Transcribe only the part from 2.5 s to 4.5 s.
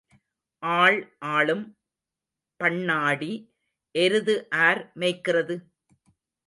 பண்ணாடி எருது